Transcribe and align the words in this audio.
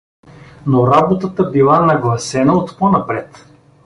Но 0.67 0.87
работата 0.87 1.49
била 1.51 1.79
нагласена 1.85 2.53
от 2.53 2.77
по-напред. 2.77 3.45